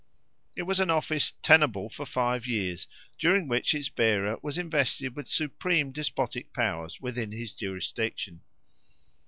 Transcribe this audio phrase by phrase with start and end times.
[0.57, 2.87] It was an office tenable for five years
[3.19, 8.41] during which its bearer was invested with supreme despotic powers within his jurisdiction.